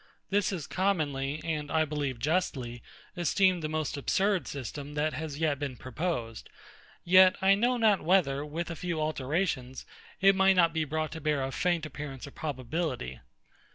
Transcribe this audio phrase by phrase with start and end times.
[0.31, 2.81] This is commonly, and I believe justly,
[3.15, 6.49] esteemed the most absurd system that has yet been proposed;
[7.05, 9.85] yet I know not whether, with a few alterations,
[10.19, 13.19] it might not be brought to bear a faint appearance of probability.